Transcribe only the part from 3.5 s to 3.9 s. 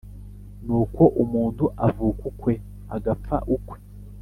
ukwe